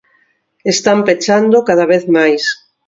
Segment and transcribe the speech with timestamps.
[0.73, 2.43] Están pechando cada vez máis.